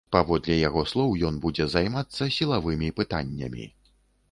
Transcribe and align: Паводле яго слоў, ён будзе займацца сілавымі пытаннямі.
Паводле 0.13 0.55
яго 0.67 0.81
слоў, 0.91 1.11
ён 1.29 1.37
будзе 1.43 1.67
займацца 1.75 2.31
сілавымі 2.39 2.93
пытаннямі. 3.03 3.71